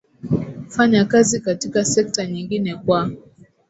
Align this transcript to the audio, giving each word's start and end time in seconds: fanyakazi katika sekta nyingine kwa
fanyakazi 0.69 1.39
katika 1.39 1.85
sekta 1.85 2.25
nyingine 2.25 2.75
kwa 2.75 3.11